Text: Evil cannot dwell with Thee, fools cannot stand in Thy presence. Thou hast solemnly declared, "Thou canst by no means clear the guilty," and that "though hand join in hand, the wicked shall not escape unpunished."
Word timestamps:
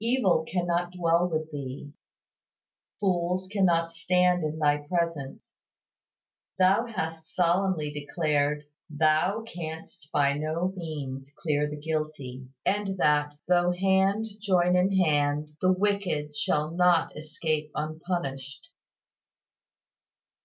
Evil 0.00 0.42
cannot 0.44 0.90
dwell 0.90 1.28
with 1.30 1.52
Thee, 1.52 1.92
fools 2.98 3.46
cannot 3.46 3.92
stand 3.92 4.42
in 4.42 4.58
Thy 4.58 4.78
presence. 4.78 5.52
Thou 6.58 6.86
hast 6.86 7.32
solemnly 7.32 7.92
declared, 7.92 8.64
"Thou 8.90 9.42
canst 9.42 10.10
by 10.12 10.32
no 10.32 10.72
means 10.76 11.30
clear 11.36 11.70
the 11.70 11.76
guilty," 11.80 12.48
and 12.66 12.96
that 12.98 13.36
"though 13.46 13.70
hand 13.70 14.26
join 14.40 14.74
in 14.74 14.96
hand, 14.98 15.50
the 15.60 15.70
wicked 15.70 16.34
shall 16.36 16.72
not 16.72 17.16
escape 17.16 17.70
unpunished." 17.76 18.70